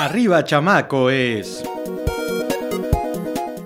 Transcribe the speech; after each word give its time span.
Arriba 0.00 0.42
Chamaco 0.42 1.10
es... 1.10 1.62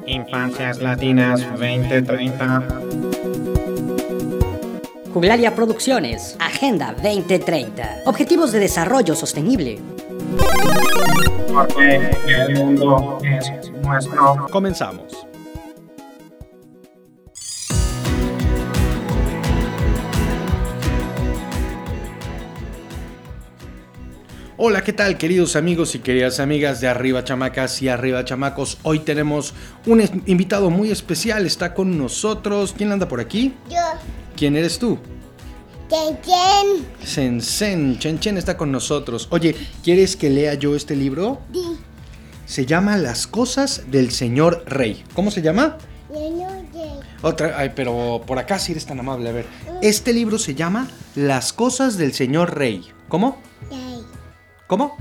Infancias 0.04 0.80
Latinas 0.80 1.40
2030. 1.42 2.64
Juglaria 5.12 5.54
Producciones, 5.54 6.36
Agenda 6.40 6.92
2030. 7.00 8.00
Objetivos 8.06 8.50
de 8.50 8.58
Desarrollo 8.58 9.14
Sostenible. 9.14 9.78
Porque 11.52 12.10
el 12.26 12.54
mundo 12.56 13.20
es 13.22 13.70
nuestro. 13.84 14.48
Comenzamos. 14.50 15.24
Hola, 24.66 24.82
¿qué 24.82 24.94
tal 24.94 25.18
queridos 25.18 25.56
amigos 25.56 25.94
y 25.94 25.98
queridas 25.98 26.40
amigas 26.40 26.80
de 26.80 26.88
Arriba 26.88 27.22
Chamacas 27.22 27.82
y 27.82 27.90
Arriba 27.90 28.24
Chamacos? 28.24 28.78
Hoy 28.82 29.00
tenemos 29.00 29.52
un 29.84 30.02
invitado 30.24 30.70
muy 30.70 30.90
especial, 30.90 31.44
está 31.44 31.74
con 31.74 31.98
nosotros. 31.98 32.72
¿Quién 32.74 32.90
anda 32.90 33.06
por 33.06 33.20
aquí? 33.20 33.52
Yo, 33.68 33.76
¿Quién 34.34 34.56
eres 34.56 34.78
tú? 34.78 34.98
Chen 35.90 36.18
Chen, 36.22 36.86
Sensen, 37.04 37.98
Chen 37.98 38.18
Chen 38.18 38.38
está 38.38 38.56
con 38.56 38.72
nosotros. 38.72 39.28
Oye, 39.30 39.54
¿quieres 39.82 40.16
que 40.16 40.30
lea 40.30 40.54
yo 40.54 40.74
este 40.74 40.96
libro? 40.96 41.42
Di, 41.52 41.60
Se 42.46 42.64
llama 42.64 42.96
Las 42.96 43.26
cosas 43.26 43.90
del 43.90 44.12
señor 44.12 44.64
rey. 44.66 45.04
¿Cómo 45.12 45.30
se 45.30 45.42
llama? 45.42 45.76
Niño 46.10 46.48
Chen, 46.72 47.00
Otra, 47.20 47.58
ay, 47.58 47.72
pero 47.76 48.22
por 48.26 48.38
acá 48.38 48.58
si 48.58 48.72
eres 48.72 48.86
tan 48.86 48.98
amable, 48.98 49.28
a 49.28 49.32
ver. 49.32 49.44
Este 49.82 50.14
libro 50.14 50.38
se 50.38 50.54
llama 50.54 50.88
Las 51.16 51.52
cosas 51.52 51.98
del 51.98 52.14
señor 52.14 52.56
rey. 52.56 52.82
¿Cómo? 53.10 53.42
¿Cómo? 54.74 54.96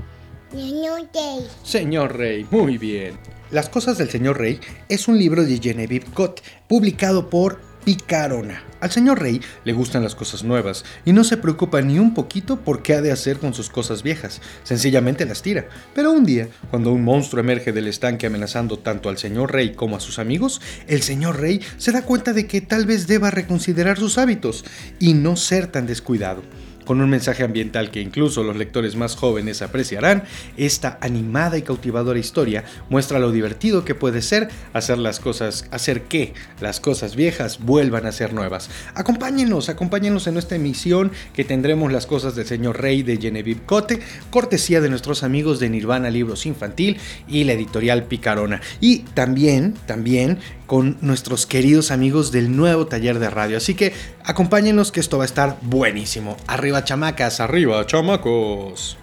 Niño 0.52 0.92
Day, 1.12 1.48
Señor 1.64 2.16
Rey, 2.16 2.46
muy 2.48 2.78
bien. 2.78 3.18
Las 3.50 3.68
cosas 3.68 3.98
del 3.98 4.08
señor 4.08 4.38
Rey 4.38 4.60
es 4.88 5.08
un 5.08 5.18
libro 5.18 5.42
de 5.42 5.58
Genevieve 5.58 6.06
Cott, 6.14 6.42
publicado 6.68 7.28
por 7.28 7.58
Picarona. 7.84 8.62
Al 8.78 8.92
señor 8.92 9.20
Rey 9.20 9.40
le 9.64 9.72
gustan 9.72 10.04
las 10.04 10.14
cosas 10.14 10.44
nuevas 10.44 10.84
y 11.04 11.12
no 11.12 11.24
se 11.24 11.38
preocupa 11.38 11.82
ni 11.82 11.98
un 11.98 12.14
poquito 12.14 12.60
por 12.60 12.82
qué 12.82 12.94
ha 12.94 13.02
de 13.02 13.10
hacer 13.10 13.38
con 13.38 13.52
sus 13.52 13.68
cosas 13.68 14.04
viejas. 14.04 14.40
Sencillamente 14.62 15.26
las 15.26 15.42
tira. 15.42 15.66
Pero 15.92 16.12
un 16.12 16.24
día, 16.24 16.48
cuando 16.70 16.92
un 16.92 17.02
monstruo 17.02 17.40
emerge 17.40 17.72
del 17.72 17.88
estanque 17.88 18.28
amenazando 18.28 18.78
tanto 18.78 19.08
al 19.08 19.18
señor 19.18 19.52
Rey 19.52 19.72
como 19.72 19.96
a 19.96 20.00
sus 20.00 20.20
amigos, 20.20 20.60
el 20.86 21.02
señor 21.02 21.40
Rey 21.40 21.60
se 21.78 21.90
da 21.90 22.02
cuenta 22.02 22.32
de 22.32 22.46
que 22.46 22.60
tal 22.60 22.86
vez 22.86 23.08
deba 23.08 23.32
reconsiderar 23.32 23.98
sus 23.98 24.18
hábitos 24.18 24.64
y 25.00 25.14
no 25.14 25.34
ser 25.34 25.66
tan 25.66 25.88
descuidado. 25.88 26.44
Con 26.84 27.00
un 27.00 27.10
mensaje 27.10 27.44
ambiental 27.44 27.90
que 27.90 28.00
incluso 28.00 28.42
los 28.42 28.56
lectores 28.56 28.96
más 28.96 29.16
jóvenes 29.16 29.62
apreciarán, 29.62 30.24
esta 30.56 30.98
animada 31.00 31.58
y 31.58 31.62
cautivadora 31.62 32.18
historia 32.18 32.64
muestra 32.90 33.18
lo 33.18 33.32
divertido 33.32 33.84
que 33.84 33.94
puede 33.94 34.22
ser 34.22 34.48
hacer 34.72 34.98
las 34.98 35.20
cosas, 35.20 35.66
hacer 35.70 36.02
que 36.02 36.34
las 36.60 36.80
cosas 36.80 37.16
viejas 37.16 37.60
vuelvan 37.60 38.06
a 38.06 38.12
ser 38.12 38.32
nuevas. 38.32 38.70
Acompáñenos, 38.94 39.68
acompáñenos 39.68 40.26
en 40.26 40.36
esta 40.36 40.56
emisión 40.56 41.12
que 41.32 41.44
tendremos 41.44 41.92
las 41.92 42.06
cosas 42.06 42.34
del 42.34 42.46
señor 42.46 42.80
Rey 42.80 43.02
de 43.02 43.16
Genevieve 43.16 43.62
Cote, 43.64 44.00
cortesía 44.30 44.80
de 44.80 44.90
nuestros 44.90 45.22
amigos 45.22 45.60
de 45.60 45.70
Nirvana 45.70 46.10
Libros 46.10 46.46
Infantil 46.46 46.98
y 47.28 47.44
la 47.44 47.52
editorial 47.52 48.04
Picarona. 48.04 48.60
Y 48.80 49.00
también, 49.14 49.74
también 49.86 50.38
con 50.66 50.96
nuestros 51.02 51.46
queridos 51.46 51.90
amigos 51.90 52.32
del 52.32 52.56
nuevo 52.56 52.86
taller 52.86 53.18
de 53.18 53.30
radio. 53.30 53.58
Así 53.58 53.74
que 53.74 53.92
acompáñenos 54.24 54.92
que 54.92 55.00
esto 55.00 55.18
va 55.18 55.24
a 55.24 55.26
estar 55.26 55.58
buenísimo. 55.62 56.36
Arriba 56.46 56.73
chamacas, 56.82 57.38
arriba 57.38 57.86
chamacos. 57.86 58.98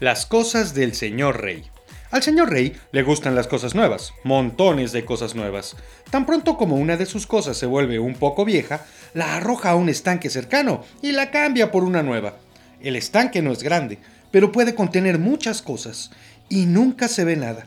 Las 0.00 0.26
cosas 0.26 0.74
del 0.74 0.94
señor 0.94 1.42
rey. 1.42 1.64
Al 2.10 2.22
señor 2.22 2.50
rey 2.50 2.76
le 2.92 3.02
gustan 3.02 3.34
las 3.34 3.48
cosas 3.48 3.74
nuevas, 3.74 4.12
montones 4.22 4.92
de 4.92 5.04
cosas 5.04 5.34
nuevas. 5.34 5.76
Tan 6.10 6.24
pronto 6.26 6.56
como 6.56 6.76
una 6.76 6.96
de 6.96 7.06
sus 7.06 7.26
cosas 7.26 7.56
se 7.56 7.66
vuelve 7.66 7.98
un 7.98 8.14
poco 8.14 8.44
vieja, 8.44 8.86
la 9.14 9.34
arroja 9.34 9.70
a 9.70 9.74
un 9.74 9.88
estanque 9.88 10.30
cercano 10.30 10.84
y 11.02 11.12
la 11.12 11.30
cambia 11.30 11.72
por 11.72 11.84
una 11.84 12.02
nueva. 12.02 12.36
El 12.80 12.96
estanque 12.96 13.42
no 13.42 13.50
es 13.50 13.62
grande, 13.62 13.98
pero 14.30 14.52
puede 14.52 14.74
contener 14.74 15.18
muchas 15.18 15.60
cosas 15.60 16.12
y 16.48 16.66
nunca 16.66 17.08
se 17.08 17.24
ve 17.24 17.36
nada, 17.36 17.66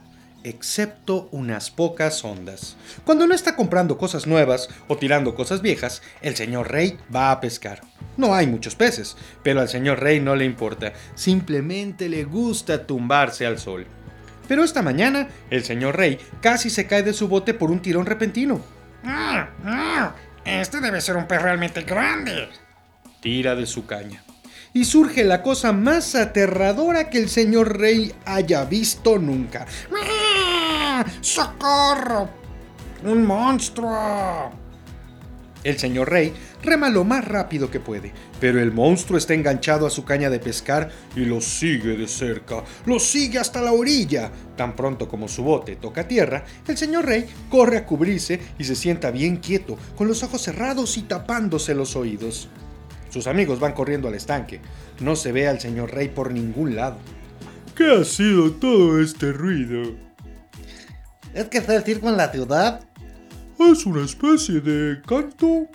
excepto 0.50 1.28
unas 1.32 1.70
pocas 1.72 2.24
ondas. 2.24 2.76
Cuando 3.04 3.28
no 3.28 3.34
está 3.36 3.56
comprando 3.56 3.98
cosas 3.98 4.28
nuevas 4.28 4.70
o 4.88 4.98
tirando 4.98 5.36
cosas 5.36 5.62
viejas, 5.62 6.02
el 6.22 6.36
señor 6.36 6.72
rey 6.72 6.98
va 7.14 7.32
a 7.32 7.40
pescar. 7.42 7.82
No 8.16 8.34
hay 8.34 8.48
muchos 8.48 8.76
peces, 8.76 9.16
pero 9.44 9.60
al 9.62 9.70
señor 9.70 10.00
rey 10.00 10.20
no 10.20 10.36
le 10.36 10.46
importa, 10.46 10.94
simplemente 11.16 12.10
le 12.10 12.24
gusta 12.24 12.88
tumbarse 12.88 13.46
al 13.46 13.60
sol. 13.60 13.86
Pero 14.48 14.64
esta 14.64 14.82
mañana, 14.82 15.28
el 15.50 15.64
señor 15.64 15.98
rey 15.98 16.18
casi 16.42 16.70
se 16.70 16.88
cae 16.88 17.04
de 17.04 17.14
su 17.14 17.28
bote 17.28 17.54
por 17.54 17.70
un 17.70 17.82
tirón 17.82 18.06
repentino. 18.06 18.62
Ah, 19.04 19.50
ah, 19.66 20.16
Este 20.46 20.80
debe 20.80 21.02
ser 21.02 21.18
un 21.18 21.28
pez 21.28 21.42
realmente 21.42 21.82
grande. 21.82 22.48
tira 23.20 23.56
de 23.56 23.66
su 23.66 23.86
caña. 23.86 24.24
Y 24.74 24.86
surge 24.86 25.24
la 25.24 25.42
cosa 25.42 25.72
más 25.74 26.14
aterradora 26.16 27.10
que 27.10 27.18
el 27.18 27.30
señor 27.30 27.80
rey 27.80 28.14
haya 28.26 28.64
visto 28.64 29.18
nunca. 29.18 29.66
¡Socorro! 31.22 32.30
¡Un 33.04 33.26
monstruo! 33.26 34.52
El 35.64 35.78
señor 35.78 36.10
rey 36.10 36.34
rema 36.64 36.90
lo 36.90 37.04
más 37.04 37.26
rápido 37.26 37.70
que 37.70 37.80
puede, 37.80 38.14
pero 38.40 38.62
el 38.62 38.72
monstruo 38.72 39.18
está 39.18 39.34
enganchado 39.34 39.86
a 39.86 39.90
su 39.90 40.06
caña 40.06 40.30
de 40.30 40.40
pescar 40.40 40.90
y 41.16 41.26
lo 41.26 41.42
sigue 41.42 41.98
de 41.98 42.08
cerca, 42.08 42.64
lo 42.86 43.00
sigue 43.00 43.40
hasta 43.40 43.62
la 43.62 43.74
orilla. 43.74 44.32
Tan 44.56 44.76
pronto 44.76 45.10
como 45.10 45.28
su 45.28 45.44
bote 45.44 45.76
toca 45.76 46.08
tierra, 46.08 46.46
el 46.68 46.78
señor 46.78 47.06
rey 47.06 47.26
corre 47.50 47.78
a 47.78 47.86
cubrirse 47.86 48.40
y 48.58 48.64
se 48.64 48.76
sienta 48.76 49.12
bien 49.12 49.38
quieto, 49.38 49.78
con 49.98 50.08
los 50.08 50.24
ojos 50.24 50.42
cerrados 50.42 50.98
y 50.98 51.02
tapándose 51.02 51.76
los 51.76 51.96
oídos. 51.96 52.50
Sus 53.10 53.28
amigos 53.28 53.60
van 53.60 53.74
corriendo 53.74 54.08
al 54.08 54.16
estanque. 54.16 54.62
No 55.00 55.16
se 55.16 55.32
ve 55.32 55.48
al 55.48 55.60
señor 55.60 55.94
rey 55.94 56.10
por 56.10 56.32
ningún 56.32 56.76
lado. 56.76 56.98
¿Qué 57.76 57.92
ha 57.92 58.04
sido 58.04 58.52
todo 58.52 59.02
este 59.02 59.32
ruido? 59.32 60.07
¿Es 61.38 61.50
que 61.50 61.60
está 61.60 61.76
el 61.76 61.84
circo 61.84 62.10
en 62.10 62.18
la 62.18 62.32
ciudad? 62.32 62.82
Es 63.60 63.86
una 63.86 64.04
especie 64.04 64.60
de 64.60 65.00
canto. 65.04 65.68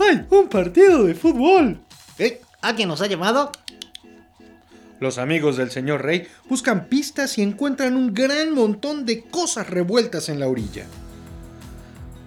¡Ay! 0.00 0.26
¡Un 0.30 0.48
partido 0.48 1.04
de 1.04 1.14
fútbol! 1.14 1.78
¿Eh? 2.18 2.40
¿Alguien 2.60 2.88
nos 2.88 3.00
ha 3.02 3.06
llamado? 3.06 3.52
Los 4.98 5.18
amigos 5.18 5.58
del 5.58 5.70
señor 5.70 6.02
Rey 6.02 6.26
buscan 6.48 6.86
pistas 6.86 7.38
y 7.38 7.42
encuentran 7.42 7.94
un 7.94 8.12
gran 8.12 8.52
montón 8.52 9.06
de 9.06 9.22
cosas 9.22 9.70
revueltas 9.70 10.28
en 10.28 10.40
la 10.40 10.48
orilla. 10.48 10.86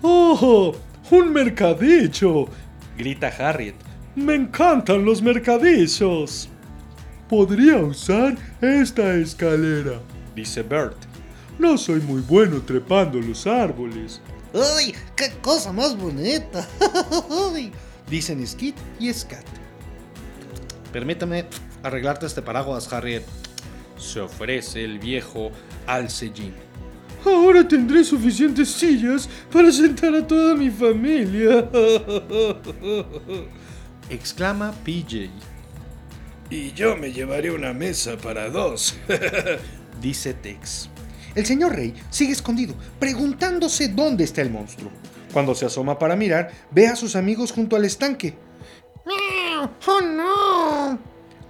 ¡Oh! 0.01 0.73
¡Un 1.11 1.33
mercadillo! 1.33 2.47
grita 2.97 3.27
Harriet. 3.27 3.75
¡Me 4.15 4.35
encantan 4.35 5.03
los 5.03 5.21
mercadillos! 5.21 6.47
Podría 7.27 7.75
usar 7.75 8.37
esta 8.61 9.15
escalera, 9.15 9.99
dice 10.33 10.63
Bert. 10.63 11.14
No 11.57 11.77
soy 11.77 12.01
muy 12.01 12.21
bueno 12.21 12.61
trepando 12.61 13.19
los 13.19 13.47
árboles, 13.47 14.21
¡Uy! 14.55 14.95
¡Qué 15.17 15.31
cosa 15.41 15.73
más 15.73 15.97
bonita! 15.97 16.66
Dicen 18.09 18.45
Skid 18.47 18.73
y 18.99 19.11
Scat. 19.11 19.43
Permítame 20.93 21.45
arreglarte 21.83 22.25
este 22.25 22.41
paraguas, 22.41 22.91
Harriet. 22.93 23.23
Se 23.97 24.21
ofrece 24.21 24.85
el 24.85 24.99
viejo 24.99 25.51
Alcellín. 25.88 26.53
Ahora 27.25 27.67
tendré 27.67 28.05
suficientes 28.05 28.69
sillas 28.69 29.27
para 29.51 29.72
sentar 29.73 30.16
a 30.16 30.25
toda 30.25 30.55
mi 30.55 30.69
familia. 30.69 31.69
Exclama 34.09 34.72
PJ. 34.85 35.29
Y 36.49 36.72
yo 36.72 36.96
me 36.96 37.11
llevaré 37.11 37.52
una 37.52 37.73
mesa 37.73 38.16
para 38.16 38.49
dos. 38.49 38.96
Dice 40.02 40.34
Tex. 40.34 40.90
El 41.35 41.46
señor 41.46 41.76
Rey 41.76 41.93
sigue 42.09 42.32
escondido, 42.32 42.76
preguntándose 42.99 43.90
dónde 43.90 44.23
está 44.23 44.41
el 44.41 44.49
monstruo. 44.49 44.90
Cuando 45.34 45.53
se 45.53 45.66
asoma 45.66 45.99
para 45.99 46.16
mirar, 46.16 46.49
ve 46.72 46.87
a 46.87 46.96
sus 46.96 47.16
amigos 47.16 47.52
junto 47.52 47.76
al 47.76 47.85
estanque. 47.85 48.35
¡Miau! 49.05 49.70
¡Oh 49.87 50.02
no! 50.02 50.99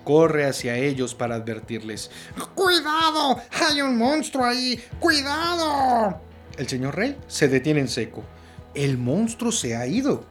Corre 0.03 0.45
hacia 0.45 0.75
ellos 0.77 1.13
para 1.15 1.35
advertirles. 1.35 2.09
¡Cuidado! 2.55 3.39
¡Hay 3.51 3.81
un 3.81 3.97
monstruo 3.97 4.43
ahí! 4.45 4.83
¡Cuidado! 4.99 6.19
El 6.57 6.67
señor 6.67 6.95
Rey 6.95 7.17
se 7.27 7.47
detiene 7.47 7.81
en 7.81 7.87
seco. 7.87 8.23
El 8.73 8.97
monstruo 8.97 9.51
se 9.51 9.75
ha 9.75 9.87
ido, 9.87 10.25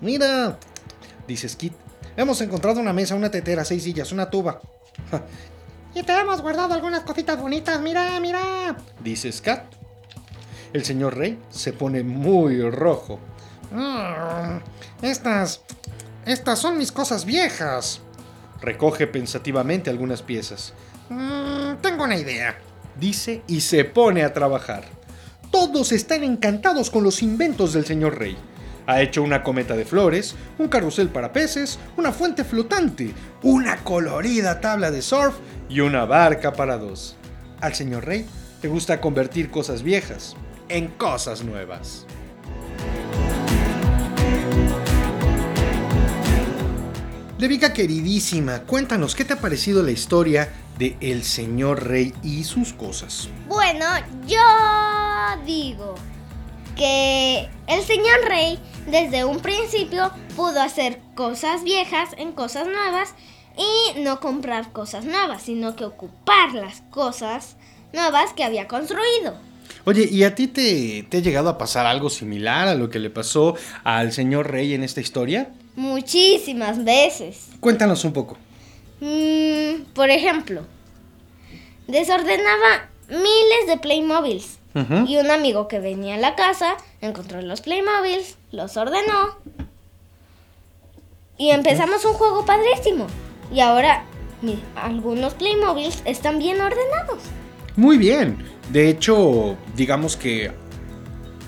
Mira, 0.00 0.58
dice 1.26 1.48
Skid. 1.48 1.72
hemos 2.16 2.40
encontrado 2.40 2.80
una 2.80 2.92
mesa, 2.92 3.14
una 3.14 3.30
tetera, 3.30 3.64
seis 3.64 3.82
sillas, 3.82 4.12
una 4.12 4.28
tuba. 4.28 4.60
Y 5.96 6.02
te 6.02 6.12
hemos 6.12 6.42
guardado 6.42 6.74
algunas 6.74 7.04
cositas 7.04 7.40
bonitas. 7.40 7.80
Mira, 7.80 8.20
mira. 8.20 8.76
Dice 9.02 9.32
Scat. 9.32 9.64
El 10.74 10.84
señor 10.84 11.16
Rey 11.16 11.38
se 11.48 11.72
pone 11.72 12.02
muy 12.02 12.60
rojo. 12.70 13.18
Mm, 13.70 14.58
estas. 15.00 15.62
Estas 16.26 16.58
son 16.58 16.76
mis 16.76 16.92
cosas 16.92 17.24
viejas. 17.24 18.02
Recoge 18.60 19.06
pensativamente 19.06 19.88
algunas 19.88 20.20
piezas. 20.20 20.74
Mm, 21.08 21.76
tengo 21.80 22.04
una 22.04 22.18
idea. 22.18 22.58
Dice 23.00 23.42
y 23.46 23.62
se 23.62 23.86
pone 23.86 24.22
a 24.22 24.34
trabajar. 24.34 24.84
Todos 25.50 25.92
están 25.92 26.24
encantados 26.24 26.90
con 26.90 27.04
los 27.04 27.22
inventos 27.22 27.72
del 27.72 27.86
señor 27.86 28.18
Rey. 28.18 28.36
Ha 28.86 29.02
hecho 29.02 29.22
una 29.22 29.42
cometa 29.42 29.74
de 29.76 29.84
flores, 29.84 30.36
un 30.58 30.68
carrusel 30.68 31.08
para 31.08 31.32
peces, 31.32 31.78
una 31.96 32.12
fuente 32.12 32.44
flotante, 32.44 33.12
una 33.42 33.78
colorida 33.78 34.60
tabla 34.60 34.90
de 34.90 35.02
surf 35.02 35.34
y 35.68 35.80
una 35.80 36.04
barca 36.04 36.52
para 36.52 36.78
dos. 36.78 37.16
Al 37.60 37.74
señor 37.74 38.04
Rey 38.04 38.26
le 38.62 38.68
gusta 38.68 39.00
convertir 39.00 39.50
cosas 39.50 39.82
viejas 39.82 40.36
en 40.68 40.88
cosas 40.88 41.44
nuevas. 41.44 42.06
Debica 47.38 47.72
queridísima, 47.72 48.60
cuéntanos 48.60 49.14
qué 49.14 49.24
te 49.24 49.34
ha 49.34 49.40
parecido 49.40 49.82
la 49.82 49.90
historia 49.90 50.48
de 50.78 50.96
El 51.00 51.22
Señor 51.22 51.86
Rey 51.86 52.14
y 52.22 52.44
sus 52.44 52.72
cosas. 52.72 53.28
Bueno, 53.46 53.84
yo 54.26 54.40
digo 55.44 55.96
que 56.76 57.48
el 57.66 57.82
señor 57.82 58.20
rey 58.28 58.58
desde 58.86 59.24
un 59.24 59.40
principio 59.40 60.12
pudo 60.36 60.60
hacer 60.60 61.00
cosas 61.14 61.64
viejas 61.64 62.10
en 62.18 62.32
cosas 62.32 62.66
nuevas 62.66 63.14
y 63.56 64.00
no 64.00 64.20
comprar 64.20 64.72
cosas 64.72 65.04
nuevas, 65.04 65.42
sino 65.42 65.74
que 65.74 65.84
ocupar 65.84 66.52
las 66.52 66.82
cosas 66.90 67.56
nuevas 67.92 68.32
que 68.34 68.44
había 68.44 68.68
construido. 68.68 69.34
Oye, 69.84 70.08
¿y 70.10 70.24
a 70.24 70.34
ti 70.34 70.48
te, 70.48 71.06
te 71.08 71.18
ha 71.18 71.20
llegado 71.20 71.48
a 71.48 71.58
pasar 71.58 71.86
algo 71.86 72.10
similar 72.10 72.68
a 72.68 72.74
lo 72.74 72.90
que 72.90 72.98
le 72.98 73.08
pasó 73.08 73.54
al 73.84 74.12
Señor 74.12 74.50
Rey 74.50 74.74
en 74.74 74.82
esta 74.82 75.00
historia? 75.00 75.50
Muchísimas 75.76 76.84
veces. 76.84 77.48
Cuéntanos 77.60 78.04
un 78.04 78.12
poco. 78.12 78.36
Mm, 79.00 79.82
por 79.94 80.10
ejemplo, 80.10 80.66
desordenaba 81.86 82.90
miles 83.08 83.66
de 83.68 83.78
Playmobiles. 83.78 84.58
Y 85.06 85.16
un 85.16 85.30
amigo 85.30 85.68
que 85.68 85.80
venía 85.80 86.16
a 86.16 86.18
la 86.18 86.34
casa 86.34 86.76
encontró 87.00 87.40
los 87.40 87.62
Playmobiles, 87.62 88.36
los 88.52 88.76
ordenó. 88.76 89.36
Y 91.38 91.50
empezamos 91.50 92.04
un 92.04 92.12
juego 92.14 92.44
padrísimo. 92.44 93.06
Y 93.52 93.60
ahora 93.60 94.04
mi- 94.42 94.62
algunos 94.74 95.34
Playmobiles 95.34 96.02
están 96.04 96.38
bien 96.38 96.60
ordenados. 96.60 97.22
Muy 97.76 97.96
bien. 97.98 98.36
De 98.70 98.88
hecho, 98.88 99.56
digamos 99.76 100.16
que 100.16 100.50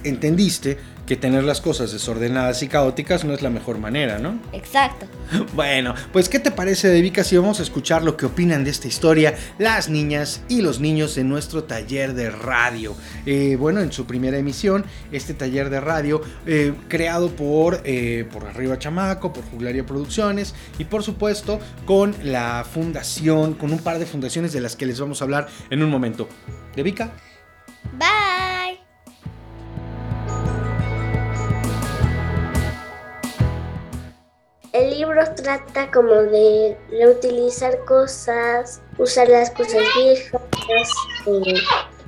entendiste 0.05 0.79
que 1.09 1.17
tener 1.17 1.43
las 1.43 1.63
cosas 1.63 1.91
desordenadas 1.91 2.63
y 2.63 2.69
caóticas 2.69 3.25
no 3.25 3.33
es 3.33 3.41
la 3.41 3.49
mejor 3.49 3.79
manera, 3.79 4.19
¿no? 4.19 4.39
Exacto. 4.53 5.07
Bueno, 5.55 5.95
pues 6.13 6.29
¿qué 6.29 6.39
te 6.39 6.51
parece, 6.51 6.89
Debica, 6.89 7.25
si 7.25 7.37
vamos 7.37 7.61
a 7.61 7.63
escuchar 7.63 8.03
lo 8.03 8.17
que 8.17 8.27
opinan 8.27 8.65
de 8.65 8.71
esta 8.71 8.87
historia 8.87 9.35
las 9.59 9.89
niñas 9.89 10.43
y 10.49 10.61
los 10.61 10.81
niños 10.81 11.17
en 11.17 11.29
nuestro 11.29 11.65
taller 11.65 12.15
de 12.15 12.31
radio? 12.31 12.95
Eh, 13.25 13.57
bueno, 13.59 13.81
en 13.81 13.91
su 13.91 14.07
primera 14.07 14.37
emisión, 14.37 14.85
este 15.11 15.33
taller 15.33 15.71
de 15.71 15.81
radio 15.81 16.21
eh, 16.47 16.75
creado 16.89 17.31
por, 17.31 17.81
eh, 17.85 18.27
por 18.31 18.47
Arriba 18.47 18.79
Chamaco, 18.79 19.33
por 19.33 19.45
Juglaria 19.45 19.87
Producciones 19.87 20.55
y 20.79 20.85
por 20.85 21.03
supuesto 21.03 21.59
con 21.87 22.15
la 22.23 22.67
fundación, 22.71 23.55
con 23.55 23.73
un 23.73 23.79
par 23.79 23.99
de 23.99 24.05
fundaciones 24.05 24.53
de 24.53 24.61
las 24.61 24.77
que 24.77 24.85
les 24.85 25.01
vamos 25.01 25.23
a 25.23 25.25
hablar 25.25 25.49
en 25.71 25.83
un 25.83 25.91
momento. 25.91 26.29
Debica. 26.77 27.13
Bye. 27.99 28.38
El 34.99 35.05
libro 35.05 35.23
trata 35.37 35.89
como 35.93 36.11
de 36.13 36.77
reutilizar 36.91 37.85
cosas, 37.85 38.83
usar 38.99 39.29
las 39.29 39.49
cosas 39.53 39.85
viejas, 39.97 40.43
eh, 41.25 41.55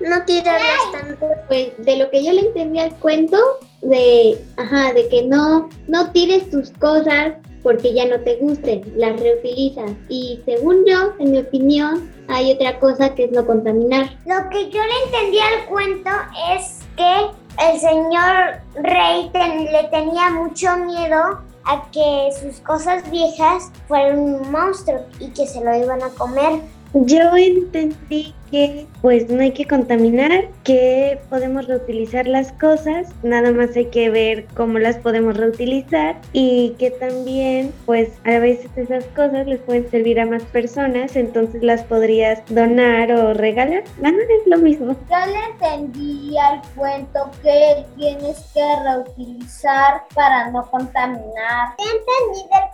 no 0.01 0.25
tirarlas 0.25 0.91
tanto. 0.91 1.29
Pues 1.47 1.69
de 1.79 1.99
lo 1.99 2.11
que 2.11 2.25
yo 2.25 2.33
le 2.33 2.41
entendí 2.41 2.81
al 2.81 2.93
cuento, 2.97 3.37
de, 3.81 4.45
ajá, 4.57 4.93
de 4.93 5.09
que 5.09 5.23
no, 5.23 5.69
no 5.87 6.11
tires 6.11 6.51
tus 6.51 6.73
cosas 6.81 7.35
porque 7.63 7.95
ya 7.95 8.07
no 8.07 8.19
te 8.23 8.39
gusten, 8.39 8.93
las 8.97 9.21
reutilizas. 9.21 9.93
Y 10.09 10.41
según 10.45 10.85
yo, 10.85 11.13
en 11.21 11.31
mi 11.31 11.39
opinión, 11.39 12.11
hay 12.27 12.51
otra 12.51 12.81
cosa 12.81 13.15
que 13.15 13.27
es 13.27 13.31
no 13.31 13.47
contaminar. 13.47 14.19
Lo 14.27 14.51
que 14.51 14.69
yo 14.69 14.81
le 14.83 15.05
entendí 15.05 15.39
al 15.39 15.67
cuento 15.67 16.11
es 16.57 16.81
que 16.97 17.71
el 17.71 17.79
señor 17.79 18.63
rey 18.83 19.31
le 19.33 19.85
tenía 19.93 20.31
mucho 20.31 20.77
miedo 20.79 21.50
a 21.70 21.88
que 21.93 22.31
sus 22.40 22.61
cosas 22.61 23.08
viejas 23.11 23.70
fueran 23.87 24.19
un 24.19 24.50
monstruo 24.50 25.06
y 25.20 25.28
que 25.28 25.46
se 25.46 25.64
lo 25.64 25.75
iban 25.76 26.02
a 26.02 26.08
comer. 26.11 26.61
Yo 26.93 27.37
entendí 27.37 28.35
que 28.51 28.87
pues 29.01 29.31
no 29.31 29.41
hay 29.41 29.53
que 29.53 29.67
contaminar, 29.67 30.49
que 30.65 31.21
podemos 31.31 31.67
reutilizar 31.67 32.27
las 32.27 32.53
cosas, 32.53 33.09
nada 33.23 33.53
más 33.53 33.77
hay 33.77 33.87
que 33.87 34.11
ver 34.11 34.47
cómo 34.57 34.79
las 34.79 34.97
podemos 34.97 35.37
reutilizar 35.37 36.17
y 36.33 36.75
que 36.79 36.91
también 36.91 37.73
pues 37.87 38.11
a 38.25 38.39
veces 38.39 38.71
esas 38.77 39.05
cosas 39.07 39.47
les 39.47 39.61
pueden 39.61 39.89
servir 39.91 40.21
a 40.21 40.27
más 40.27 40.43
personas, 40.45 41.15
entonces 41.17 41.63
las 41.63 41.83
podrías 41.85 42.43
donar 42.49 43.13
o 43.13 43.35
regalar. 43.35 43.85
Nada 44.01 44.19
es 44.19 44.47
lo 44.47 44.59
mismo. 44.59 44.97
Yo 45.09 45.27
le 45.27 45.45
entendí 45.53 46.37
al 46.39 46.61
cuento 46.75 47.31
que 47.43 47.85
tienes 47.97 48.39
que 48.53 48.65
reutilizar 48.85 50.03
para 50.15 50.51
no 50.51 50.69
contaminar. 50.71 51.75
Entendido 51.79 52.51
el 52.53 52.69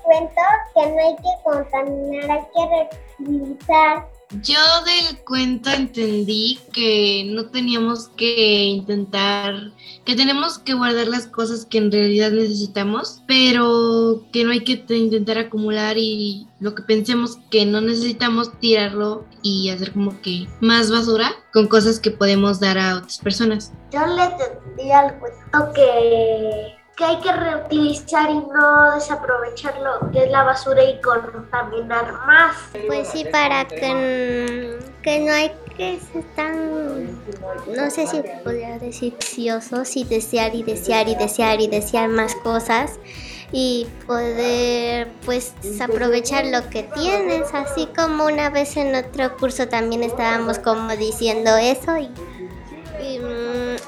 que 0.75 0.87
no 0.87 0.99
hay 0.99 1.17
que 1.17 1.43
contaminar, 1.45 2.31
hay 2.31 2.41
que 2.55 3.29
reutilizar. 3.29 4.09
Yo 4.43 4.59
del 4.85 5.23
cuento 5.23 5.71
entendí 5.71 6.59
que 6.73 7.25
no 7.29 7.47
teníamos 7.49 8.09
que 8.17 8.65
intentar, 8.65 9.55
que 10.05 10.17
tenemos 10.17 10.59
que 10.59 10.75
guardar 10.75 11.07
las 11.07 11.29
cosas 11.29 11.65
que 11.65 11.79
en 11.79 11.93
realidad 11.93 12.33
necesitamos, 12.33 13.23
pero 13.29 14.25
que 14.33 14.43
no 14.43 14.51
hay 14.51 14.65
que 14.65 14.79
te- 14.79 14.97
intentar 14.97 15.39
acumular 15.39 15.97
y 15.97 16.49
lo 16.59 16.75
que 16.75 16.83
pensemos 16.83 17.39
que 17.53 17.65
no 17.67 17.81
necesitamos 17.81 18.59
tirarlo 18.59 19.25
y 19.43 19.71
hacer 19.71 19.93
como 19.93 20.21
que 20.23 20.49
más 20.61 20.91
basura 20.91 21.31
con 21.53 21.69
cosas 21.69 22.01
que 22.01 22.11
podemos 22.11 22.59
dar 22.59 22.79
a 22.79 22.97
otras 22.97 23.19
personas. 23.19 23.73
Yo 23.93 24.05
le 24.09 24.25
entendí 24.25 24.91
al 24.91 25.17
cuento 25.21 25.73
que, 25.73 26.76
que 26.97 27.05
hay 27.05 27.21
que 27.21 27.31
reutilizar 27.31 28.31
y 28.31 28.39
no 28.39 28.95
desaprovechar 28.95 29.75
lo 29.81 30.11
que 30.11 30.25
es 30.25 30.31
la 30.31 30.45
basura 30.45 30.83
y 30.83 30.99
contaminar 31.03 32.11
más. 32.27 32.57
Pues 32.87 33.09
sí, 33.09 33.27
para 33.31 33.67
que, 33.67 34.79
que 35.03 35.21
no 35.21 35.33
hay 35.33 35.53
que 35.77 36.01
ser 36.01 36.25
tan, 36.35 37.21
no 37.77 37.91
sé 37.91 38.07
si 38.07 38.23
podría 38.43 38.79
decir 38.79 39.15
viciosos 39.15 39.95
y 39.95 40.05
desear 40.05 40.55
y 40.55 40.63
desear 40.63 41.07
y 41.09 41.15
desear 41.15 41.61
y 41.61 41.67
desear 41.67 42.09
más 42.09 42.35
cosas 42.37 42.99
y 43.53 43.87
poder 44.07 45.09
pues 45.27 45.53
aprovechar 45.81 46.47
lo 46.47 46.69
que 46.71 46.83
tienes, 46.83 47.53
así 47.53 47.89
como 47.95 48.25
una 48.25 48.49
vez 48.49 48.77
en 48.79 48.95
otro 48.95 49.37
curso 49.37 49.69
también 49.69 50.03
estábamos 50.03 50.59
como 50.59 50.97
diciendo 50.97 51.57
eso 51.57 51.97
y, 51.99 52.11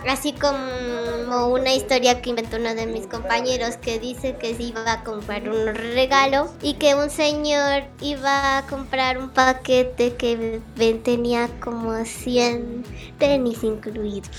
así 0.07 0.33
como 0.33 1.49
una 1.49 1.75
historia 1.75 2.21
que 2.23 2.31
inventó 2.31 2.57
uno 2.57 2.75
de 2.75 2.87
mis 2.87 3.07
compañeros 3.07 3.77
que 3.77 3.99
dice 3.99 4.37
que 4.37 4.51
iba 4.59 4.91
a 4.91 5.05
comprar 5.05 5.49
un 5.49 5.75
regalo 5.75 6.51
y 6.63 6.75
que 6.75 6.95
un 6.95 7.11
señor 7.11 7.85
iba 8.01 8.59
a 8.59 8.67
comprar 8.67 9.19
un 9.19 9.31
paquete 9.31 10.15
que 10.15 10.61
tenía 11.03 11.49
como 11.61 12.05
100 12.05 12.85
tenis 13.19 13.63
incluidos. 13.65 14.31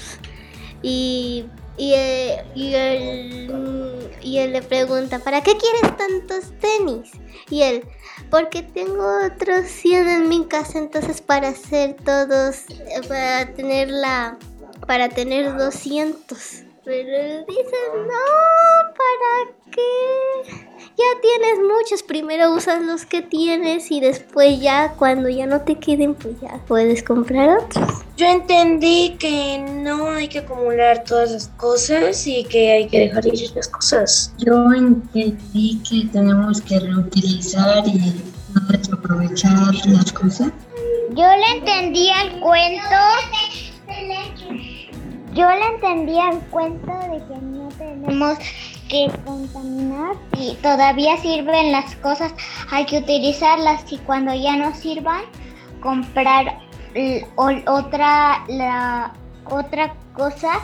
Y, 0.82 1.46
y, 1.78 1.94
eh, 1.94 2.44
y 2.56 2.74
él, 2.74 4.10
y 4.22 4.38
él 4.38 4.54
le 4.54 4.62
pregunta, 4.62 5.20
¿para 5.20 5.42
qué 5.42 5.58
quieres 5.58 5.98
tantos 5.98 6.52
tenis? 6.60 7.12
Y 7.50 7.64
él, 7.64 7.84
porque 8.30 8.64
tengo 8.64 9.06
otros 9.26 9.66
100 9.68 10.08
en 10.08 10.30
mi 10.30 10.46
casa, 10.46 10.78
entonces 10.78 11.22
para 11.22 11.50
hacer 11.50 11.96
todos, 12.06 12.70
eh, 12.70 13.02
para 13.08 13.54
tener 13.54 13.90
la, 13.90 14.38
para 14.86 15.10
tener 15.10 15.58
200. 15.58 16.64
Pero 16.86 17.10
él 17.10 17.46
dice, 17.48 17.78
no, 17.96 18.94
¿para 18.98 19.54
qué? 19.72 20.70
Ya 20.98 21.22
tienes 21.22 21.60
muchos, 21.60 22.04
primero 22.04 22.52
usas 22.54 22.82
los 22.82 23.06
que 23.06 23.22
tienes 23.22 23.92
y 23.92 24.00
después 24.00 24.60
ya, 24.60 24.94
cuando 24.98 25.30
ya 25.30 25.46
no 25.46 25.62
te 25.62 25.76
queden, 25.76 26.16
pues 26.16 26.42
ya 26.42 26.60
puedes 26.68 27.04
comprar 27.04 27.60
otros. 27.60 28.02
Yo 28.18 28.26
entendí 28.26 29.16
que 29.20 29.60
no 29.60 30.10
hay 30.10 30.28
que 30.28 30.40
acumular 30.40 31.04
todas 31.04 31.32
las 31.32 31.48
cosas 31.50 32.26
y 32.28 32.44
que 32.44 32.72
hay 32.72 32.88
que 32.88 33.00
dejar 33.00 33.26
ir 33.28 33.52
las 33.56 33.68
cosas. 33.68 34.34
Yo 34.40 34.74
entendí 34.74 35.82
que 35.88 36.08
tenemos 36.12 36.60
que 36.62 36.80
reutilizar 36.80 37.88
y 37.88 38.16
no 38.54 38.68
desaprovechar 38.70 39.74
las 39.86 40.12
cosas. 40.12 40.50
Yo 41.12 41.28
le 41.28 41.58
entendí 41.58 42.10
al 42.10 42.40
cuento. 42.40 42.96
Yo 45.40 45.50
le 45.50 45.66
entendí 45.68 46.20
al 46.20 46.38
cuento 46.50 46.92
de 46.92 47.24
que 47.26 47.42
no 47.42 47.70
tenemos 47.78 48.38
que 48.90 49.10
contaminar 49.24 50.18
y 50.38 50.56
todavía 50.56 51.16
sirven 51.16 51.72
las 51.72 51.96
cosas, 51.96 52.34
hay 52.70 52.86
que 52.86 52.98
utilizarlas 52.98 53.90
y 53.90 54.00
cuando 54.00 54.34
ya 54.34 54.58
no 54.58 54.76
sirvan, 54.76 55.22
comprar 55.80 56.60
otra, 57.68 58.44
la 58.50 59.14
otra 59.46 59.94
cosa, 60.12 60.60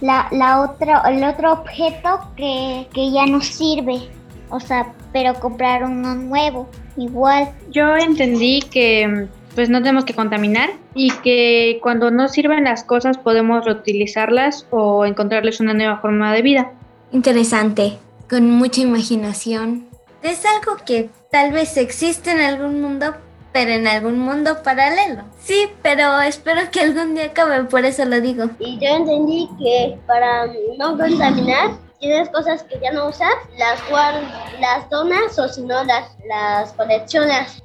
la, 0.00 0.28
la 0.30 0.60
otra, 0.60 1.02
el 1.08 1.24
otro 1.24 1.52
objeto 1.54 2.20
que, 2.36 2.86
que 2.94 3.10
ya 3.10 3.26
no 3.26 3.40
sirve. 3.40 4.10
O 4.50 4.60
sea, 4.60 4.92
pero 5.12 5.34
comprar 5.40 5.82
uno 5.82 6.14
nuevo, 6.14 6.68
igual. 6.96 7.52
Yo 7.72 7.96
entendí 7.96 8.60
que 8.60 9.28
pues 9.54 9.68
no 9.68 9.80
tenemos 9.80 10.04
que 10.04 10.14
contaminar 10.14 10.70
y 10.94 11.10
que 11.22 11.78
cuando 11.82 12.10
no 12.10 12.28
sirven 12.28 12.64
las 12.64 12.84
cosas 12.84 13.18
podemos 13.18 13.64
reutilizarlas 13.64 14.66
o 14.70 15.04
encontrarles 15.04 15.60
una 15.60 15.74
nueva 15.74 15.98
forma 15.98 16.32
de 16.32 16.42
vida. 16.42 16.72
Interesante, 17.12 17.98
con 18.28 18.50
mucha 18.50 18.80
imaginación. 18.80 19.88
Es 20.22 20.44
algo 20.44 20.76
que 20.84 21.10
tal 21.30 21.52
vez 21.52 21.76
existe 21.76 22.30
en 22.30 22.40
algún 22.40 22.80
mundo, 22.80 23.14
pero 23.52 23.72
en 23.72 23.86
algún 23.86 24.18
mundo 24.18 24.62
paralelo. 24.62 25.24
Sí, 25.40 25.68
pero 25.82 26.20
espero 26.20 26.70
que 26.70 26.80
algún 26.80 27.14
día 27.14 27.26
acabe, 27.26 27.64
por 27.64 27.84
eso 27.84 28.04
lo 28.04 28.20
digo. 28.20 28.50
Y 28.58 28.78
yo 28.78 28.88
entendí 28.88 29.48
que 29.58 29.98
para 30.06 30.46
no 30.78 30.96
contaminar, 30.96 31.70
tienes 31.98 32.28
cosas 32.30 32.62
que 32.64 32.78
ya 32.80 32.92
no 32.92 33.08
usas, 33.08 33.32
las 33.58 33.80
guardas, 33.88 34.22
las 34.60 34.88
donas 34.90 35.38
o 35.38 35.48
si 35.48 35.62
no 35.62 35.82
las, 35.84 36.16
las 36.28 36.72
coleccionas. 36.74 37.62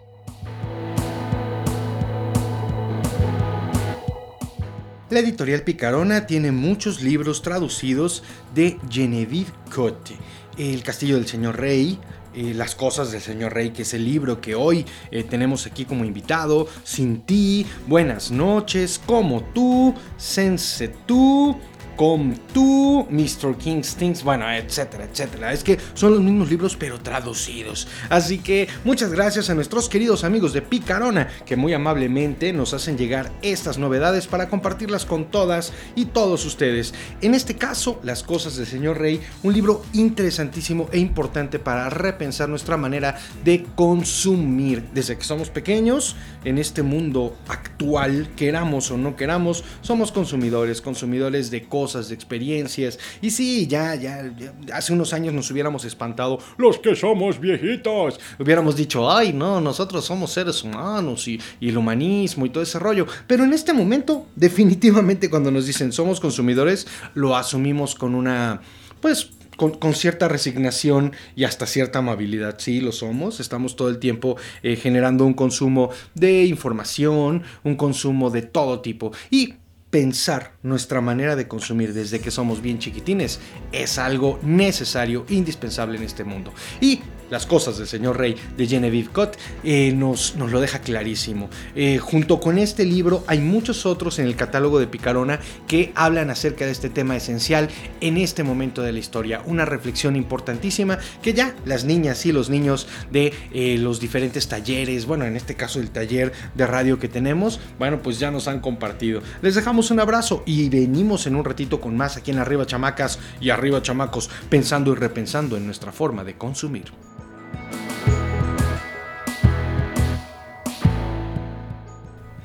La 5.15 5.21
editorial 5.21 5.61
Picarona 5.61 6.27
tiene 6.27 6.51
muchos 6.51 7.01
libros 7.01 7.41
traducidos 7.41 8.21
de 8.53 8.77
Genevieve 8.89 9.49
Cotte. 9.73 10.17
El 10.57 10.83
Castillo 10.83 11.15
del 11.15 11.25
Señor 11.25 11.57
Rey, 11.57 11.97
eh, 12.33 12.53
Las 12.53 12.75
Cosas 12.75 13.13
del 13.13 13.21
Señor 13.21 13.53
Rey, 13.53 13.69
que 13.69 13.83
es 13.83 13.93
el 13.93 14.03
libro 14.03 14.41
que 14.41 14.55
hoy 14.55 14.85
eh, 15.11 15.23
tenemos 15.23 15.67
aquí 15.67 15.85
como 15.85 16.03
invitado, 16.03 16.67
Sin 16.83 17.21
ti, 17.21 17.65
Buenas 17.87 18.29
noches, 18.29 18.99
Como 19.05 19.41
tú, 19.53 19.95
Sense 20.17 20.89
tú, 21.05 21.57
con 21.95 22.35
tú, 22.53 23.07
Mr. 23.09 23.57
King's 23.57 23.95
Things, 23.95 24.23
bueno, 24.23 24.51
etcétera, 24.51 25.05
etcétera. 25.05 25.53
Es 25.53 25.63
que 25.63 25.77
son 25.93 26.13
los 26.13 26.21
mismos 26.21 26.49
libros 26.49 26.75
pero 26.75 26.99
traducidos. 26.99 27.87
Así 28.09 28.39
que 28.39 28.67
muchas 28.83 29.11
gracias 29.11 29.49
a 29.49 29.55
nuestros 29.55 29.89
queridos 29.89 30.23
amigos 30.23 30.53
de 30.53 30.61
Picarona 30.61 31.27
que 31.45 31.55
muy 31.55 31.73
amablemente 31.73 32.53
nos 32.53 32.73
hacen 32.73 32.97
llegar 32.97 33.31
estas 33.41 33.77
novedades 33.77 34.27
para 34.27 34.49
compartirlas 34.49 35.05
con 35.05 35.25
todas 35.25 35.73
y 35.95 36.05
todos 36.05 36.45
ustedes. 36.45 36.93
En 37.21 37.33
este 37.33 37.55
caso, 37.55 37.99
Las 38.03 38.23
cosas 38.23 38.55
del 38.55 38.67
señor 38.67 38.99
Rey, 38.99 39.21
un 39.43 39.53
libro 39.53 39.83
interesantísimo 39.93 40.89
e 40.91 40.99
importante 40.99 41.59
para 41.59 41.89
repensar 41.89 42.49
nuestra 42.49 42.77
manera 42.77 43.17
de 43.43 43.65
consumir. 43.75 44.83
Desde 44.93 45.17
que 45.17 45.23
somos 45.23 45.49
pequeños, 45.49 46.15
en 46.43 46.57
este 46.57 46.83
mundo 46.83 47.35
actual, 47.47 48.29
queramos 48.35 48.91
o 48.91 48.97
no 48.97 49.15
queramos, 49.15 49.63
somos 49.81 50.11
consumidores, 50.11 50.81
consumidores 50.81 51.51
de 51.51 51.63
cosas 51.63 51.84
de 51.93 52.13
experiencias. 52.13 52.99
Y 53.21 53.31
sí, 53.31 53.67
ya, 53.67 53.95
ya, 53.95 54.33
hace 54.73 54.93
unos 54.93 55.13
años 55.13 55.33
nos 55.33 55.49
hubiéramos 55.51 55.85
espantado, 55.85 56.39
los 56.57 56.79
que 56.79 56.95
somos 56.95 57.39
viejitos. 57.39 58.19
Hubiéramos 58.39 58.75
dicho, 58.75 59.11
ay, 59.11 59.33
no, 59.33 59.61
nosotros 59.61 60.05
somos 60.05 60.31
seres 60.31 60.63
humanos 60.63 61.27
y, 61.27 61.39
y 61.59 61.69
el 61.69 61.77
humanismo 61.77 62.45
y 62.45 62.49
todo 62.49 62.63
ese 62.63 62.79
rollo. 62.79 63.05
Pero 63.27 63.43
en 63.43 63.53
este 63.53 63.73
momento, 63.73 64.27
definitivamente 64.35 65.29
cuando 65.29 65.51
nos 65.51 65.65
dicen 65.65 65.91
somos 65.91 66.19
consumidores, 66.19 66.87
lo 67.13 67.35
asumimos 67.35 67.95
con 67.95 68.15
una, 68.15 68.61
pues, 69.01 69.29
con, 69.57 69.93
cierta 69.93 70.27
resignación 70.27 71.13
y 71.35 71.45
hasta 71.45 71.65
cierta 71.65 71.99
amabilidad. 71.99 72.55
Sí, 72.59 72.81
lo 72.81 72.91
somos. 72.91 73.39
Estamos 73.39 73.75
todo 73.75 73.89
el 73.89 73.99
tiempo 73.99 74.37
eh, 74.63 74.75
generando 74.75 75.25
un 75.25 75.33
consumo 75.33 75.91
de 76.13 76.45
información, 76.45 77.43
un 77.63 77.75
consumo 77.75 78.29
de 78.29 78.41
todo 78.41 78.81
tipo. 78.81 79.11
Y 79.29 79.55
pensar 79.95 80.51
nuestra 80.61 80.99
manera 80.99 81.37
de 81.37 81.47
consumir 81.47 81.93
desde 81.93 82.19
que 82.19 82.29
somos 82.29 82.61
bien 82.61 82.79
chiquitines 82.79 83.39
es 83.71 83.97
algo 83.97 84.41
necesario, 84.43 85.25
indispensable 85.29 85.95
en 85.95 86.03
este 86.03 86.25
mundo. 86.25 86.51
Y 86.81 86.99
las 87.29 87.45
cosas 87.45 87.77
del 87.77 87.87
señor 87.87 88.17
rey 88.17 88.35
de 88.57 88.67
Genevieve 88.67 89.09
Cott 89.11 89.37
eh, 89.63 89.93
nos, 89.93 90.35
lo 90.35 90.59
deja 90.59 90.79
clarísimo. 90.79 91.49
Eh, 91.75 91.97
junto 91.97 92.39
con 92.39 92.57
este 92.57 92.85
libro 92.85 93.23
hay 93.27 93.39
muchos 93.39 93.85
otros 93.85 94.19
en 94.19 94.25
el 94.25 94.35
catálogo 94.35 94.79
de 94.79 94.87
Picarona 94.87 95.39
que 95.67 95.91
hablan 95.95 96.29
acerca 96.29 96.65
de 96.65 96.71
este 96.71 96.89
tema 96.89 97.15
esencial 97.15 97.69
en 98.01 98.17
este 98.17 98.43
momento 98.43 98.81
de 98.81 98.91
la 98.91 98.99
historia. 98.99 99.41
Una 99.45 99.65
reflexión 99.65 100.15
importantísima 100.15 100.99
que 101.21 101.33
ya 101.33 101.55
las 101.65 101.85
niñas 101.85 102.25
y 102.25 102.31
los 102.31 102.49
niños 102.49 102.87
de 103.11 103.33
eh, 103.53 103.77
los 103.79 103.99
diferentes 103.99 104.47
talleres, 104.47 105.05
bueno, 105.05 105.25
en 105.25 105.35
este 105.35 105.55
caso 105.55 105.79
el 105.79 105.89
taller 105.89 106.31
de 106.55 106.67
radio 106.67 106.99
que 106.99 107.07
tenemos, 107.07 107.59
bueno, 107.79 108.01
pues 108.01 108.19
ya 108.19 108.31
nos 108.31 108.47
han 108.47 108.59
compartido. 108.59 109.21
Les 109.41 109.55
dejamos 109.55 109.91
un 109.91 109.99
abrazo 109.99 110.43
y 110.45 110.69
venimos 110.69 111.27
en 111.27 111.35
un 111.35 111.45
ratito 111.45 111.79
con 111.81 111.95
más 111.97 112.17
aquí 112.17 112.31
en 112.31 112.39
Arriba 112.39 112.65
Chamacas 112.65 113.19
y 113.39 113.49
Arriba 113.49 113.81
Chamacos, 113.81 114.29
pensando 114.49 114.91
y 114.91 114.95
repensando 114.95 115.57
en 115.57 115.65
nuestra 115.65 115.91
forma 115.91 116.23
de 116.23 116.35
consumir. 116.35 116.85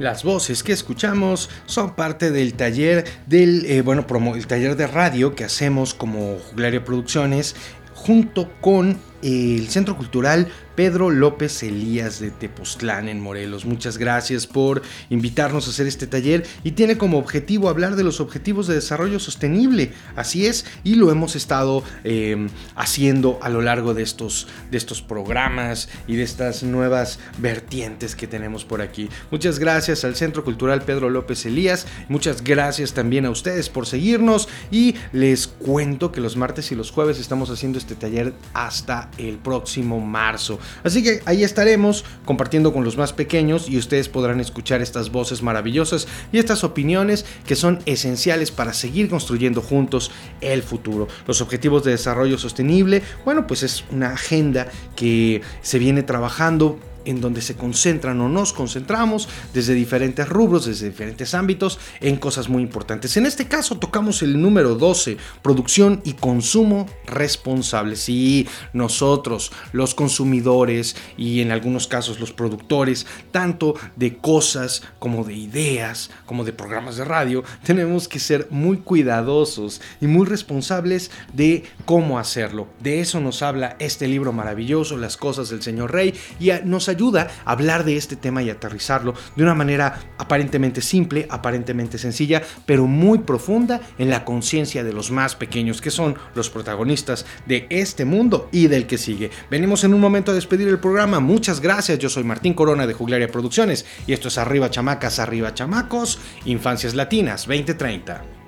Las 0.01 0.25
voces 0.25 0.63
que 0.63 0.73
escuchamos 0.73 1.51
son 1.67 1.95
parte 1.95 2.31
del 2.31 2.55
taller 2.55 3.05
del 3.27 3.67
eh, 3.67 3.83
bueno, 3.83 4.07
el 4.35 4.47
taller 4.47 4.75
de 4.75 4.87
radio 4.87 5.35
que 5.35 5.45
hacemos 5.45 5.93
como 5.93 6.39
Juglaria 6.39 6.83
Producciones 6.83 7.55
junto 7.95 8.51
con 8.63 8.99
el 9.23 9.69
Centro 9.69 9.99
Cultural 9.99 10.49
Pedro 10.75 11.11
López 11.11 11.63
Elías 11.63 12.21
de 12.21 12.31
Tepoztlán 12.31 13.09
en 13.09 13.21
Morelos. 13.21 13.65
Muchas 13.65 13.99
gracias 13.99 14.47
por 14.47 14.83
invitarnos 15.09 15.67
a 15.67 15.71
hacer 15.71 15.87
este 15.87 16.07
taller 16.07 16.47
y 16.65 16.73
tiene 16.73 16.97
como 16.97 17.19
objetivo 17.19 17.69
hablar 17.69 17.97
de 17.97 18.05
los 18.05 18.21
objetivos 18.21 18.67
de 18.67 18.75
desarrollo 18.75 19.19
sostenible. 19.19 19.93
Así 20.17 20.47
es, 20.47 20.65
y 20.85 20.95
lo 20.95 21.11
hemos 21.11 21.37
estado 21.37 21.83
em, 22.05 22.49
haciendo 22.77 23.39
a 23.43 23.49
lo 23.49 23.63
largo 23.63 23.95
de 23.95 24.03
estos, 24.03 24.49
de 24.71 24.79
estos 24.79 25.03
programas 25.03 25.89
y 26.07 26.17
de 26.17 26.23
estas 26.23 26.63
nuevas 26.63 27.19
vertientes 27.39 28.17
que 28.17 28.27
tenemos 28.27 28.65
por 28.65 28.83
aquí. 28.83 29.09
Muchas 29.31 29.59
gracias 29.59 30.05
al 30.05 30.17
Centro 30.17 30.45
Cultural 30.45 30.83
Pedro 30.83 31.11
López 31.11 31.45
Elías. 31.47 31.87
Muchas 32.09 32.43
gracias 32.43 32.95
también 32.95 33.27
a 33.27 33.31
ustedes 33.31 33.69
por 33.69 33.87
seguirnos 33.87 34.49
y 34.71 34.95
les 35.13 35.47
cuento 35.47 36.13
que 36.13 36.21
los 36.21 36.37
martes 36.37 36.73
y 36.73 36.75
los 36.75 36.91
jueves 36.91 37.19
estamos 37.19 37.51
haciendo 37.51 37.79
este 37.79 37.95
taller 37.95 38.33
hasta 38.55 39.11
el 39.19 39.39
próximo 39.39 40.01
marzo. 40.01 40.59
Así 40.85 41.03
que 41.03 41.21
ahí 41.27 41.45
estaremos 41.45 42.05
compartiendo 42.25 42.73
con 42.73 42.85
los 42.85 42.97
más 42.97 43.13
pequeños 43.13 43.69
y 43.69 43.79
ustedes 43.79 44.09
podrán 44.09 44.41
escuchar 44.41 44.83
estas 44.83 45.11
voces 45.11 45.43
maravillosas 45.43 46.07
y 46.33 46.39
estas 46.39 46.65
opiniones 46.65 47.25
que 47.47 47.57
son 47.57 47.81
esenciales 47.87 48.51
para 48.51 48.73
seguir 48.73 49.09
construyendo 49.09 49.61
juntos 49.63 50.11
el 50.41 50.63
futuro. 50.63 51.09
Los 51.27 51.41
objetivos 51.41 51.85
de 51.85 51.93
desarrollo 51.93 52.39
sostenible, 52.39 53.03
bueno, 53.25 53.47
pues 53.47 53.63
es 53.63 53.85
una 53.91 54.13
agenda 54.13 54.69
que 54.97 55.43
se 55.63 55.79
viene 55.79 56.03
trabajando 56.03 56.79
en 57.11 57.21
donde 57.21 57.43
se 57.43 57.57
concentran 57.57 58.21
o 58.21 58.29
nos 58.29 58.53
concentramos 58.53 59.29
desde 59.53 59.75
diferentes 59.75 60.29
rubros, 60.29 60.67
desde 60.67 60.91
diferentes 60.91 61.35
ámbitos, 61.35 61.79
en 62.01 62.17
cosas 62.17 62.49
muy 62.49 62.63
importantes. 62.63 63.17
En 63.17 63.27
este 63.27 63.49
caso 63.49 63.79
tocamos 63.79 64.23
el 64.23 64.41
número 64.41 64.75
12, 64.77 65.17
producción 65.43 66.01
y 66.05 66.15
consumo 66.15 66.87
responsable. 67.07 67.97
Sí, 67.97 68.47
nosotros, 68.73 69.53
los 69.73 69.95
consumidores 69.95 70.97
y 71.17 71.41
en 71.41 71.51
algunos 71.51 71.87
casos 71.87 72.21
los 72.21 72.33
productores, 72.33 73.07
tanto 73.33 73.75
de 73.97 74.17
cosas 74.17 74.83
como 74.99 75.25
de 75.25 75.35
ideas, 75.35 76.11
como 76.27 76.45
de 76.45 76.53
programas 76.53 76.97
de 76.97 77.05
radio, 77.05 77.43
tenemos 77.65 78.09
que 78.09 78.21
ser 78.21 78.47
muy 78.51 78.79
cuidadosos 78.79 79.81
y 80.01 80.07
muy 80.07 80.27
responsables 80.27 81.11
de 81.33 81.65
cómo 81.85 82.19
hacerlo. 82.19 82.69
De 82.81 83.01
eso 83.01 83.21
nos 83.21 83.43
habla 83.43 83.77
este 83.79 84.07
libro 84.07 84.33
maravilloso, 84.33 84.97
Las 84.97 85.17
cosas 85.17 85.51
del 85.51 85.63
señor 85.63 85.93
Rey, 85.93 86.15
y 86.39 86.51
nos 86.65 86.89
ayuda 86.89 87.00
a 87.01 87.29
hablar 87.45 87.85
de 87.85 87.97
este 87.97 88.17
tema 88.17 88.43
y 88.43 88.51
aterrizarlo 88.51 89.15
de 89.35 89.43
una 89.43 89.55
manera 89.55 90.01
aparentemente 90.19 90.83
simple, 90.83 91.27
aparentemente 91.31 91.99
sencilla, 91.99 92.43
pero 92.67 92.87
muy 92.87 93.21
profunda 93.21 93.81
en 93.99 94.11
la 94.11 94.25
conciencia 94.25 94.85
de 94.85 94.93
los 94.93 95.11
más 95.11 95.35
pequeños, 95.35 95.81
que 95.81 95.91
son 95.91 96.17
los 96.35 96.51
protagonistas 96.51 97.25
de 97.47 97.67
este 97.71 98.05
mundo 98.05 98.49
y 98.53 98.67
del 98.67 98.87
que 98.87 98.99
sigue. 98.99 99.31
Venimos 99.51 99.83
en 99.85 99.95
un 99.95 100.01
momento 100.01 100.33
a 100.33 100.35
despedir 100.35 100.69
el 100.69 100.79
programa. 100.79 101.21
Muchas 101.21 101.61
gracias. 101.61 101.99
Yo 101.99 102.09
soy 102.09 102.25
Martín 102.25 102.55
Corona 102.55 102.87
de 102.87 102.95
Juglaria 102.95 103.29
Producciones 103.29 103.87
y 104.07 104.13
esto 104.13 104.29
es 104.29 104.39
Arriba 104.39 104.71
Chamacas, 104.71 105.19
Arriba 105.19 105.55
Chamacos, 105.55 106.19
Infancias 106.45 106.95
Latinas 106.95 107.47
2030. 107.47 108.40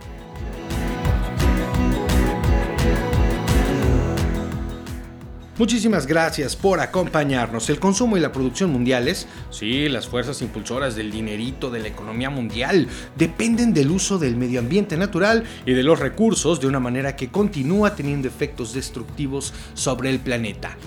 Muchísimas 5.59 6.06
gracias 6.06 6.56
por 6.56 6.80
acompañarnos. 6.80 7.68
El 7.68 7.78
consumo 7.78 8.16
y 8.16 8.21
la 8.21 8.32
producción 8.32 8.73
mundiales, 8.73 9.28
sí, 9.50 9.87
las 9.90 10.09
fuerzas 10.09 10.40
impulsoras 10.40 10.97
del 10.97 11.11
dinerito 11.11 11.71
de 11.71 11.80
la 11.80 11.88
economía 11.88 12.30
mundial, 12.30 12.88
dependen 13.18 13.75
del 13.75 13.90
uso 13.90 14.18
del 14.18 14.35
medio 14.35 14.61
ambiente 14.61 14.97
natural 14.97 15.44
y 15.66 15.75
de 15.75 15.82
los 15.82 15.99
recursos 15.99 16.59
de 16.59 16.68
una 16.68 16.80
manera 16.80 17.16
que 17.16 17.28
continúa 17.28 17.94
teniendo 17.94 18.28
efectos 18.28 18.73
destructivos 18.73 19.52
sobre 19.75 20.09
el 20.09 20.21
planeta. 20.21 20.78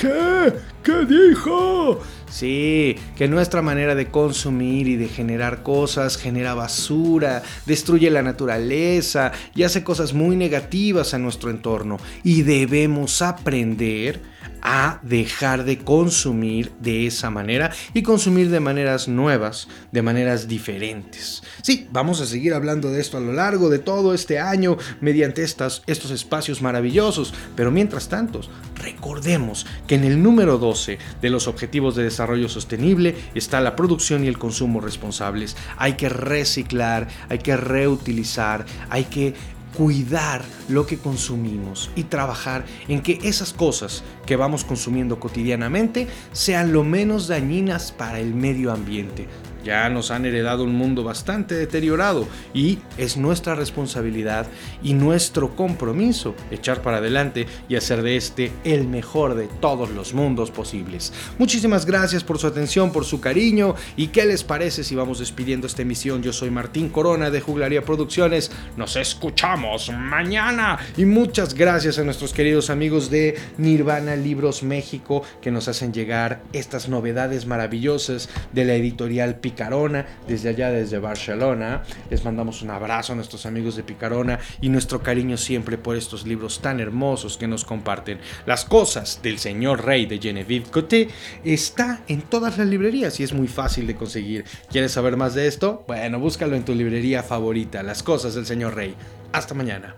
¿Qué? 0.00 0.54
¿Qué 0.82 1.04
dijo? 1.04 2.00
Sí, 2.30 2.96
que 3.16 3.28
nuestra 3.28 3.60
manera 3.60 3.94
de 3.94 4.06
consumir 4.06 4.88
y 4.88 4.96
de 4.96 5.08
generar 5.08 5.62
cosas 5.62 6.16
genera 6.16 6.54
basura, 6.54 7.42
destruye 7.66 8.08
la 8.08 8.22
naturaleza 8.22 9.32
y 9.54 9.64
hace 9.64 9.84
cosas 9.84 10.14
muy 10.14 10.36
negativas 10.36 11.12
a 11.12 11.18
nuestro 11.18 11.50
entorno. 11.50 11.98
Y 12.24 12.42
debemos 12.42 13.20
aprender 13.20 14.22
a 14.62 15.00
dejar 15.02 15.64
de 15.64 15.78
consumir 15.78 16.72
de 16.80 17.06
esa 17.06 17.30
manera 17.30 17.72
y 17.94 18.02
consumir 18.02 18.50
de 18.50 18.60
maneras 18.60 19.08
nuevas, 19.08 19.68
de 19.92 20.02
maneras 20.02 20.48
diferentes. 20.48 21.42
Sí, 21.62 21.88
vamos 21.90 22.20
a 22.20 22.26
seguir 22.26 22.54
hablando 22.54 22.90
de 22.90 23.00
esto 23.00 23.16
a 23.16 23.20
lo 23.20 23.32
largo 23.32 23.68
de 23.68 23.78
todo 23.78 24.14
este 24.14 24.38
año 24.38 24.76
mediante 25.00 25.42
estas, 25.42 25.82
estos 25.86 26.10
espacios 26.10 26.62
maravillosos, 26.62 27.34
pero 27.56 27.70
mientras 27.70 28.08
tanto, 28.08 28.40
recordemos 28.76 29.66
que 29.86 29.96
en 29.96 30.04
el 30.04 30.22
número 30.22 30.58
12 30.58 30.98
de 31.20 31.30
los 31.30 31.48
Objetivos 31.48 31.96
de 31.96 32.04
Desarrollo 32.04 32.48
Sostenible 32.48 33.14
está 33.34 33.60
la 33.60 33.76
producción 33.76 34.24
y 34.24 34.28
el 34.28 34.38
consumo 34.38 34.80
responsables. 34.80 35.56
Hay 35.76 35.94
que 35.94 36.08
reciclar, 36.08 37.08
hay 37.28 37.38
que 37.38 37.56
reutilizar, 37.56 38.64
hay 38.88 39.04
que 39.04 39.34
cuidar 39.76 40.42
lo 40.68 40.86
que 40.86 40.98
consumimos 40.98 41.90
y 41.96 42.04
trabajar 42.04 42.64
en 42.88 43.02
que 43.02 43.18
esas 43.22 43.52
cosas 43.52 44.02
que 44.26 44.36
vamos 44.36 44.64
consumiendo 44.64 45.20
cotidianamente 45.20 46.08
sean 46.32 46.72
lo 46.72 46.84
menos 46.84 47.28
dañinas 47.28 47.92
para 47.92 48.20
el 48.20 48.34
medio 48.34 48.72
ambiente. 48.72 49.28
Ya 49.64 49.88
nos 49.88 50.10
han 50.10 50.24
heredado 50.24 50.64
un 50.64 50.74
mundo 50.74 51.04
bastante 51.04 51.54
deteriorado 51.54 52.26
y 52.54 52.78
es 52.96 53.16
nuestra 53.16 53.54
responsabilidad 53.54 54.46
y 54.82 54.94
nuestro 54.94 55.54
compromiso 55.54 56.34
echar 56.50 56.82
para 56.82 56.98
adelante 56.98 57.46
y 57.68 57.76
hacer 57.76 58.02
de 58.02 58.16
este 58.16 58.52
el 58.64 58.86
mejor 58.86 59.34
de 59.34 59.48
todos 59.60 59.90
los 59.90 60.14
mundos 60.14 60.50
posibles. 60.50 61.12
Muchísimas 61.38 61.86
gracias 61.86 62.24
por 62.24 62.38
su 62.38 62.46
atención, 62.46 62.92
por 62.92 63.04
su 63.04 63.20
cariño 63.20 63.74
y 63.96 64.08
qué 64.08 64.24
les 64.24 64.44
parece 64.44 64.84
si 64.84 64.94
vamos 64.94 65.18
despidiendo 65.18 65.66
esta 65.66 65.82
emisión. 65.82 66.22
Yo 66.22 66.32
soy 66.32 66.50
Martín 66.50 66.88
Corona 66.88 67.30
de 67.30 67.40
Juglaría 67.40 67.82
Producciones. 67.82 68.50
Nos 68.76 68.96
escuchamos 68.96 69.90
mañana 69.92 70.78
y 70.96 71.04
muchas 71.04 71.54
gracias 71.54 71.98
a 71.98 72.04
nuestros 72.04 72.32
queridos 72.32 72.70
amigos 72.70 73.10
de 73.10 73.36
Nirvana 73.58 74.16
Libros 74.16 74.62
México 74.62 75.22
que 75.40 75.50
nos 75.50 75.68
hacen 75.68 75.92
llegar 75.92 76.42
estas 76.52 76.88
novedades 76.88 77.46
maravillosas 77.46 78.28
de 78.52 78.64
la 78.64 78.74
editorial 78.74 79.36
Picarona, 79.50 80.06
desde 80.28 80.50
allá, 80.50 80.70
desde 80.70 80.98
Barcelona. 80.98 81.82
Les 82.08 82.24
mandamos 82.24 82.62
un 82.62 82.70
abrazo 82.70 83.12
a 83.12 83.16
nuestros 83.16 83.46
amigos 83.46 83.76
de 83.76 83.82
Picarona 83.82 84.38
y 84.60 84.68
nuestro 84.68 85.02
cariño 85.02 85.36
siempre 85.36 85.76
por 85.76 85.96
estos 85.96 86.26
libros 86.26 86.60
tan 86.60 86.78
hermosos 86.78 87.36
que 87.36 87.48
nos 87.48 87.64
comparten. 87.64 88.20
Las 88.46 88.64
cosas 88.64 89.20
del 89.22 89.38
señor 89.38 89.84
rey 89.84 90.06
de 90.06 90.18
Genevieve 90.18 90.70
Coté 90.70 91.08
está 91.44 92.00
en 92.06 92.22
todas 92.22 92.58
las 92.58 92.68
librerías 92.68 93.18
y 93.18 93.24
es 93.24 93.32
muy 93.32 93.48
fácil 93.48 93.86
de 93.86 93.96
conseguir. 93.96 94.44
¿Quieres 94.70 94.92
saber 94.92 95.16
más 95.16 95.34
de 95.34 95.48
esto? 95.48 95.84
Bueno, 95.88 96.20
búscalo 96.20 96.54
en 96.54 96.64
tu 96.64 96.74
librería 96.74 97.22
favorita, 97.22 97.82
Las 97.82 98.02
cosas 98.02 98.34
del 98.34 98.46
señor 98.46 98.76
rey. 98.76 98.94
Hasta 99.32 99.54
mañana. 99.54 99.96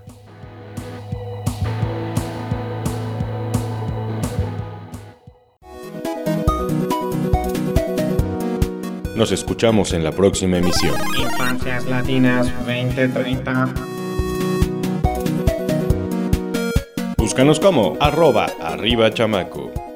Nos 9.14 9.31
escuchamos 9.31 9.92
en 9.92 10.04
la 10.04 10.11
próxima 10.11 10.57
emisión. 10.57 10.95
Infancias 11.19 11.85
Latinas 11.85 12.47
2030. 12.66 13.75
Búscanos 17.19 17.61
como 17.61 17.97
arroba 18.00 18.47
arriba 18.61 19.12
chamaco. 19.12 19.92